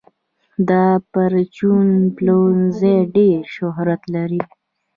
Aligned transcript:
دا 0.69 0.85
پرچون 1.11 1.87
پلورنځی 2.15 2.97
ډېر 3.15 3.39
شهرت 3.55 4.01
لري. 4.15 4.41